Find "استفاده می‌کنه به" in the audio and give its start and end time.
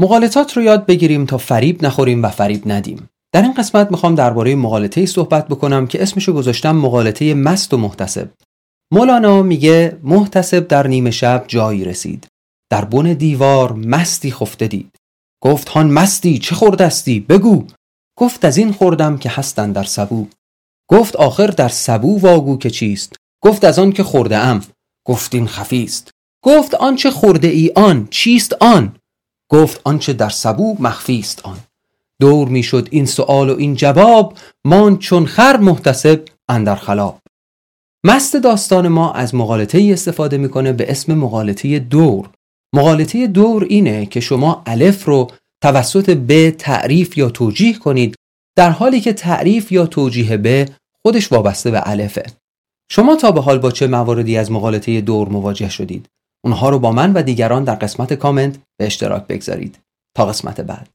39.92-40.90